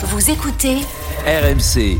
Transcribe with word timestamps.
Vous 0.00 0.30
écoutez 0.30 0.76
RMC, 1.26 1.98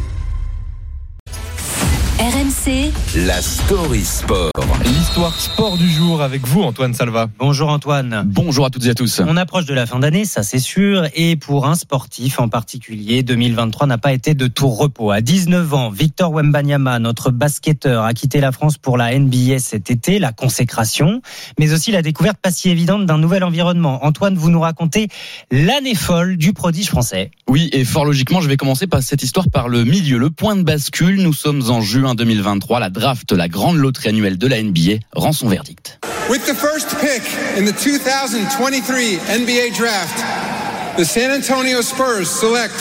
RMC 2.59 2.93
la 3.27 3.41
story 3.43 4.05
sport. 4.05 4.51
L'histoire 4.85 5.39
sport 5.39 5.77
du 5.77 5.89
jour 5.91 6.23
avec 6.23 6.47
vous, 6.47 6.63
Antoine 6.63 6.95
Salva. 6.95 7.29
Bonjour 7.39 7.69
Antoine. 7.69 8.23
Bonjour 8.27 8.67
à 8.67 8.71
toutes 8.71 8.87
et 8.87 8.91
à 8.91 8.95
tous. 8.95 9.21
On 9.27 9.37
approche 9.37 9.65
de 9.65 9.75
la 9.75 9.87
fin 9.87 9.99
d'année, 9.99 10.25
ça 10.25 10.43
c'est 10.43 10.59
sûr, 10.59 11.09
et 11.15 11.37
pour 11.37 11.67
un 11.67 11.75
sportif 11.75 12.41
en 12.41 12.49
particulier, 12.49 13.23
2023 13.23 13.87
n'a 13.87 13.99
pas 13.99 14.13
été 14.13 14.35
de 14.35 14.47
tout 14.47 14.69
repos. 14.69 15.11
À 15.11 15.21
19 15.21 15.75
ans, 15.75 15.91
Victor 15.91 16.33
Wembanyama, 16.33 16.99
notre 16.99 17.31
basketteur, 17.31 18.05
a 18.05 18.15
quitté 18.15 18.41
la 18.41 18.53
France 18.53 18.79
pour 18.79 18.97
la 18.97 19.19
NBA 19.19 19.59
cet 19.59 19.91
été, 19.91 20.19
la 20.19 20.33
consécration, 20.33 21.23
mais 21.59 21.73
aussi 21.73 21.91
la 21.93 22.03
découverte 22.03 22.39
pas 22.39 22.51
si 22.51 22.71
évidente 22.71 23.07
d'un 23.07 23.19
nouvel 23.19 23.45
environnement. 23.45 24.05
Antoine, 24.05 24.37
vous 24.37 24.51
nous 24.51 24.61
racontez 24.61 25.09
l'année 25.51 25.95
folle 25.95 26.37
du 26.37 26.53
prodige 26.53 26.89
français. 26.89 27.31
Oui, 27.49 27.69
et 27.73 27.85
fort 27.85 28.05
logiquement, 28.05 28.41
je 28.41 28.49
vais 28.49 28.57
commencer 28.57 28.87
par 28.87 29.03
cette 29.03 29.23
histoire 29.23 29.51
par 29.51 29.69
le 29.69 29.85
milieu, 29.85 30.19
le 30.19 30.31
point 30.31 30.57
de 30.57 30.63
bascule. 30.63 31.21
Nous 31.23 31.33
sommes 31.33 31.63
en 31.71 31.81
juin 31.81 32.15
2023. 32.61 32.81
La 32.81 32.91
draft, 32.91 33.33
la 33.33 33.49
grande 33.49 33.79
loterie 33.79 34.09
annuelle 34.11 34.39
de 34.39 34.47
la 34.47 34.57
NBA, 34.57 35.01
rend 35.15 35.33
son 35.33 35.49
verdict. 35.49 35.99
With 36.29 36.45
the 36.47 36.55
first 36.55 36.89
pick 37.01 37.23
in 37.57 37.65
the 37.65 37.73
2023 37.73 39.17
NBA 39.17 39.75
Draft, 39.77 40.97
the 40.97 41.05
San 41.05 41.31
Antonio 41.31 41.81
Spurs 41.81 42.29
select 42.29 42.75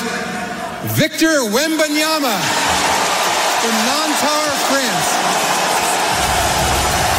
Victor 0.95 1.48
Wembanyama 1.52 2.36
from 3.62 3.76
Nantar, 3.88 4.48
France. 4.70 5.77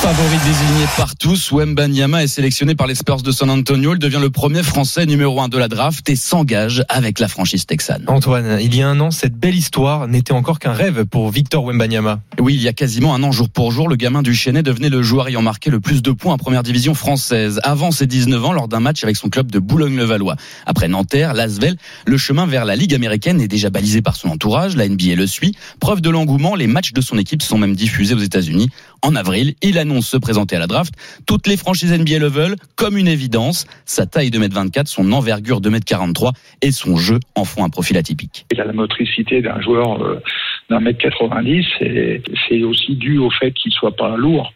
Favori 0.00 0.38
désigné 0.46 0.86
par 0.96 1.16
tous, 1.16 1.50
Wembanyama 1.50 2.22
est 2.22 2.28
sélectionné 2.28 2.76
par 2.76 2.86
les 2.86 2.94
Spurs 2.94 3.20
de 3.22 3.32
San 3.32 3.50
Antonio. 3.50 3.94
Il 3.94 3.98
devient 3.98 4.20
le 4.20 4.30
premier 4.30 4.62
Français 4.62 5.06
numéro 5.06 5.40
un 5.40 5.48
de 5.48 5.58
la 5.58 5.66
draft 5.66 6.08
et 6.08 6.14
s'engage 6.14 6.84
avec 6.88 7.18
la 7.18 7.26
franchise 7.26 7.66
texane. 7.66 8.04
Antoine, 8.06 8.58
il 8.60 8.76
y 8.76 8.80
a 8.80 8.88
un 8.88 9.00
an, 9.00 9.10
cette 9.10 9.34
belle 9.34 9.56
histoire 9.56 10.06
n'était 10.06 10.32
encore 10.32 10.60
qu'un 10.60 10.72
rêve 10.72 11.04
pour 11.04 11.30
Victor 11.30 11.64
Wembanyama. 11.64 12.20
Oui, 12.38 12.54
il 12.54 12.62
y 12.62 12.68
a 12.68 12.72
quasiment 12.72 13.12
un 13.12 13.24
an, 13.24 13.32
jour 13.32 13.48
pour 13.50 13.72
jour, 13.72 13.88
le 13.88 13.96
gamin 13.96 14.22
du 14.22 14.34
Chenet 14.34 14.62
devenait 14.62 14.88
le 14.88 15.02
joueur 15.02 15.26
ayant 15.26 15.42
marqué 15.42 15.68
le 15.68 15.80
plus 15.80 16.00
de 16.00 16.12
points 16.12 16.34
en 16.34 16.38
première 16.38 16.62
division 16.62 16.94
française. 16.94 17.60
Avant 17.64 17.90
ses 17.90 18.06
19 18.06 18.44
ans, 18.44 18.52
lors 18.52 18.68
d'un 18.68 18.80
match 18.80 19.02
avec 19.02 19.16
son 19.16 19.28
club 19.28 19.50
de 19.50 19.58
Boulogne-le-Valois. 19.58 20.36
Après 20.64 20.86
Nanterre, 20.86 21.34
Lasvel, 21.34 21.76
le 22.06 22.16
chemin 22.16 22.46
vers 22.46 22.64
la 22.64 22.76
Ligue 22.76 22.94
américaine 22.94 23.40
est 23.40 23.48
déjà 23.48 23.68
balisé 23.68 24.00
par 24.00 24.14
son 24.14 24.28
entourage. 24.28 24.76
La 24.76 24.88
NBA 24.88 25.16
le 25.16 25.26
suit. 25.26 25.56
Preuve 25.80 26.00
de 26.00 26.08
l'engouement, 26.08 26.54
les 26.54 26.68
matchs 26.68 26.92
de 26.92 27.00
son 27.00 27.18
équipe 27.18 27.42
sont 27.42 27.58
même 27.58 27.74
diffusés 27.74 28.14
aux 28.14 28.18
États-Unis. 28.18 28.70
En 29.02 29.16
avril, 29.16 29.54
il 29.62 29.76
annonce 29.88 30.08
se 30.08 30.16
présenter 30.16 30.56
à 30.56 30.58
la 30.58 30.66
draft. 30.66 30.94
Toutes 31.26 31.46
les 31.46 31.56
franchises 31.56 31.92
NBA 31.92 32.18
le 32.18 32.28
veulent, 32.28 32.56
comme 32.76 32.96
une 32.96 33.08
évidence. 33.08 33.66
Sa 33.86 34.06
taille 34.06 34.30
de 34.30 34.38
2m24, 34.38 34.86
son 34.86 35.12
envergure 35.12 35.60
de 35.60 35.70
2m43 35.70 36.32
et 36.62 36.70
son 36.70 36.96
jeu 36.96 37.18
en 37.34 37.44
font 37.44 37.64
un 37.64 37.70
profil 37.70 37.96
atypique. 37.96 38.46
Il 38.52 38.60
a 38.60 38.64
la 38.64 38.72
motricité 38.72 39.40
d'un 39.40 39.60
joueur 39.60 40.02
euh, 40.02 40.20
d'un 40.68 40.80
mètre 40.80 40.98
90 40.98 41.64
et 41.80 42.22
c'est 42.48 42.62
aussi 42.62 42.96
dû 42.96 43.18
au 43.18 43.30
fait 43.30 43.52
qu'il 43.52 43.72
soit 43.72 43.96
pas 43.96 44.16
lourd. 44.16 44.52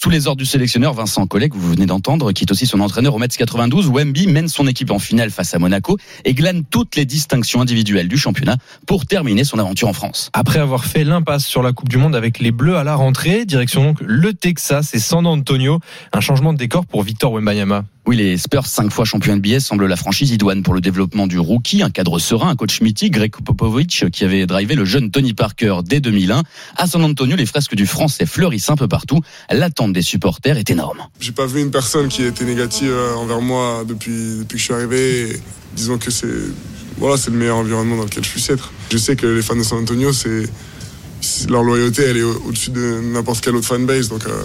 Sous 0.00 0.10
les 0.10 0.26
ordres 0.26 0.38
du 0.38 0.46
sélectionneur 0.46 0.94
Vincent 0.94 1.26
Collet, 1.26 1.48
que 1.48 1.56
vous 1.56 1.68
venez 1.68 1.86
d'entendre, 1.86 2.32
qui 2.32 2.44
est 2.44 2.50
aussi 2.50 2.66
son 2.66 2.80
entraîneur 2.80 3.14
au 3.14 3.18
Metz 3.18 3.36
92, 3.36 3.88
Wemby 3.88 4.26
mène 4.26 4.48
son 4.48 4.66
équipe 4.66 4.90
en 4.90 4.98
finale 4.98 5.30
face 5.30 5.54
à 5.54 5.58
Monaco 5.58 5.96
et 6.24 6.34
glane 6.34 6.64
toutes 6.64 6.96
les 6.96 7.04
distinctions 7.04 7.60
individuelles 7.60 8.08
du 8.08 8.16
championnat 8.16 8.56
pour 8.86 9.06
terminer 9.06 9.44
son 9.44 9.58
aventure 9.58 9.88
en 9.88 9.92
France. 9.92 10.30
Après 10.32 10.58
avoir 10.58 10.86
fait 10.86 11.04
l'impasse 11.04 11.44
sur 11.44 11.62
la 11.62 11.72
Coupe 11.72 11.88
du 11.88 11.98
Monde 11.98 12.16
avec 12.16 12.40
les 12.40 12.50
Bleus 12.50 12.76
à 12.76 12.84
la 12.84 12.96
rentrée, 12.96 13.44
direction 13.44 13.84
donc 13.84 13.98
le 14.00 14.32
Texas 14.32 14.94
et 14.94 14.98
San 14.98 15.26
Antonio. 15.26 15.78
Un 16.12 16.20
changement 16.20 16.52
de 16.52 16.58
décor 16.58 16.86
pour 16.86 17.02
Victor 17.02 17.32
Wembanyama. 17.32 17.84
Oui, 18.04 18.16
les 18.16 18.36
Spurs, 18.36 18.66
cinq 18.66 18.90
fois 18.90 19.04
champions 19.04 19.36
NBA, 19.36 19.60
semblent 19.60 19.86
la 19.86 19.94
franchise 19.94 20.32
idoine 20.32 20.64
pour 20.64 20.74
le 20.74 20.80
développement 20.80 21.28
du 21.28 21.38
rookie, 21.38 21.82
un 21.84 21.90
cadre 21.90 22.18
serein, 22.18 22.48
un 22.48 22.56
coach 22.56 22.80
mythique, 22.80 23.12
Greg 23.12 23.30
Popovich, 23.44 24.04
qui 24.10 24.24
avait 24.24 24.44
drivé 24.44 24.74
le 24.74 24.84
jeune 24.84 25.12
Tony 25.12 25.34
Parker 25.34 25.76
dès 25.84 26.00
2001. 26.00 26.42
À 26.76 26.86
San 26.88 27.04
Antonio, 27.04 27.36
les 27.36 27.46
fresques 27.46 27.76
du 27.76 27.86
français 27.86 28.26
fleurissent 28.26 28.70
un 28.70 28.74
peu 28.76 28.88
partout. 28.88 29.20
L'attente 29.52 29.92
des 29.92 30.02
supporters 30.02 30.58
est 30.58 30.68
énorme. 30.68 30.98
J'ai 31.20 31.30
pas 31.30 31.46
vu 31.46 31.60
une 31.60 31.70
personne 31.70 32.08
qui 32.08 32.24
était 32.24 32.44
négative 32.44 32.90
euh, 32.90 33.14
envers 33.14 33.40
moi 33.40 33.84
depuis, 33.86 34.38
depuis 34.40 34.54
que 34.54 34.58
je 34.58 34.64
suis 34.64 34.74
arrivé. 34.74 35.40
Disons 35.76 35.96
que 35.98 36.10
c'est 36.10 36.26
voilà, 36.98 37.16
c'est 37.16 37.30
le 37.30 37.36
meilleur 37.38 37.56
environnement 37.56 37.96
dans 37.96 38.04
lequel 38.04 38.24
je 38.24 38.30
puisse 38.30 38.50
être. 38.50 38.72
Je 38.90 38.98
sais 38.98 39.14
que 39.14 39.26
les 39.26 39.42
fans 39.42 39.56
de 39.56 39.62
San 39.62 39.78
Antonio, 39.78 40.12
c'est 40.12 40.48
leur 41.48 41.62
loyauté, 41.62 42.02
elle 42.02 42.16
est 42.16 42.22
au- 42.22 42.42
au-dessus 42.48 42.70
de 42.70 43.00
n'importe 43.12 43.42
quelle 43.44 43.54
autre 43.54 43.66
fanbase. 43.66 44.08
Donc, 44.08 44.26
euh, 44.26 44.42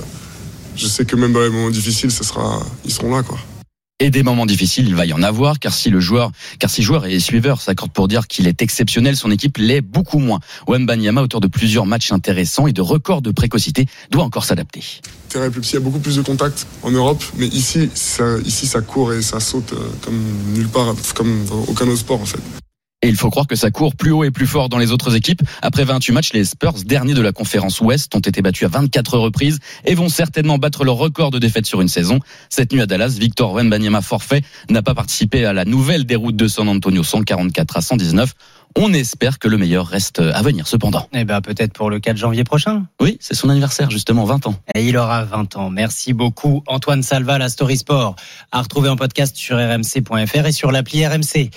je 0.75 0.85
sais 0.87 1.05
que 1.05 1.15
même 1.15 1.33
dans 1.33 1.41
les 1.41 1.49
moments 1.49 1.69
difficiles, 1.71 2.11
ça 2.11 2.23
sera, 2.23 2.61
ils 2.85 2.91
seront 2.93 3.13
là, 3.15 3.23
quoi. 3.23 3.37
Et 3.99 4.11
des 4.11 4.21
moments 4.21 4.45
difficiles, 4.45 4.87
il 4.87 4.93
va 4.93 5.07
y 5.07 5.13
en 5.13 5.23
avoir, 5.23 5.57
car 5.57 5.73
si 5.73 5.89
le 5.89 5.99
joueur, 5.99 6.31
car 6.59 6.69
si 6.69 6.83
joueurs 6.83 7.07
et 7.07 7.19
suiveurs 7.19 7.61
s'accordent 7.61 7.93
pour 7.93 8.07
dire 8.07 8.27
qu'il 8.27 8.47
est 8.47 8.61
exceptionnel, 8.61 9.15
son 9.15 9.31
équipe 9.31 9.57
l'est 9.57 9.81
beaucoup 9.81 10.19
moins. 10.19 10.39
Wembanyama, 10.67 11.23
auteur 11.23 11.41
de 11.41 11.47
plusieurs 11.47 11.87
matchs 11.87 12.11
intéressants 12.11 12.67
et 12.67 12.73
de 12.73 12.81
records 12.81 13.23
de 13.23 13.31
précocité, 13.31 13.87
doit 14.11 14.23
encore 14.23 14.45
s'adapter. 14.45 14.83
Terrain 15.29 15.49
plus 15.49 15.67
il 15.71 15.73
y 15.73 15.77
a 15.77 15.79
beaucoup 15.79 15.97
plus 15.97 16.15
de 16.15 16.21
contacts 16.21 16.67
en 16.83 16.91
Europe, 16.91 17.23
mais 17.37 17.47
ici, 17.47 17.89
ça, 17.95 18.37
ici, 18.45 18.67
ça 18.67 18.81
court 18.81 19.13
et 19.13 19.23
ça 19.23 19.39
saute 19.39 19.73
euh, 19.73 19.89
comme 20.01 20.21
nulle 20.53 20.69
part, 20.69 20.93
comme 21.15 21.43
aucun 21.67 21.87
autre 21.87 21.97
sport, 21.97 22.21
en 22.21 22.25
fait. 22.25 22.39
Et 23.03 23.09
il 23.09 23.15
faut 23.15 23.29
croire 23.29 23.45
que 23.45 23.55
ça 23.55 23.69
court 23.69 23.95
plus 23.95 24.11
haut 24.11 24.23
et 24.23 24.31
plus 24.31 24.47
fort 24.47 24.69
dans 24.69 24.79
les 24.79 24.91
autres 24.91 25.15
équipes. 25.15 25.43
Après 25.61 25.83
28 25.83 26.13
matchs, 26.13 26.33
les 26.33 26.45
Spurs, 26.45 26.73
derniers 26.83 27.13
de 27.13 27.21
la 27.21 27.31
conférence 27.31 27.79
Ouest, 27.79 28.15
ont 28.15 28.19
été 28.19 28.41
battus 28.41 28.65
à 28.65 28.69
24 28.69 29.19
reprises 29.19 29.59
et 29.85 29.93
vont 29.93 30.09
certainement 30.09 30.57
battre 30.57 30.83
leur 30.83 30.95
record 30.95 31.29
de 31.29 31.37
défaites 31.37 31.67
sur 31.67 31.79
une 31.81 31.89
saison. 31.89 32.19
Cette 32.49 32.71
nuit 32.71 32.81
à 32.81 32.87
Dallas, 32.87 33.17
Victor 33.19 33.53
Wembanyama 33.53 34.01
forfait 34.01 34.41
n'a 34.71 34.81
pas 34.81 34.95
participé 34.95 35.45
à 35.45 35.53
la 35.53 35.63
nouvelle 35.63 36.05
déroute 36.05 36.35
de 36.35 36.47
San 36.47 36.67
Antonio 36.67 37.03
144 37.03 37.77
à 37.77 37.81
119. 37.81 38.33
On 38.75 38.93
espère 38.93 39.39
que 39.39 39.47
le 39.47 39.57
meilleur 39.57 39.87
reste 39.87 40.19
à 40.19 40.41
venir 40.41 40.67
cependant. 40.67 41.07
Eh 41.13 41.23
ben 41.23 41.41
peut-être 41.41 41.73
pour 41.73 41.89
le 41.89 41.99
4 41.99 42.17
janvier 42.17 42.43
prochain. 42.43 42.85
Oui, 42.99 43.17
c'est 43.19 43.33
son 43.33 43.49
anniversaire 43.49 43.89
justement, 43.89 44.25
20 44.25 44.47
ans. 44.47 44.55
Et 44.75 44.87
il 44.87 44.97
aura 44.97 45.23
20 45.23 45.55
ans. 45.57 45.69
Merci 45.69 46.13
beaucoup 46.13 46.63
Antoine 46.67 47.01
Salva, 47.01 47.37
la 47.37 47.49
Story 47.49 47.77
Sport. 47.77 48.15
À 48.51 48.61
retrouver 48.61 48.89
en 48.89 48.95
podcast 48.95 49.35
sur 49.35 49.57
rmc.fr 49.57 50.45
et 50.45 50.51
sur 50.51 50.71
l'appli 50.71 51.05
RMC. 51.05 51.49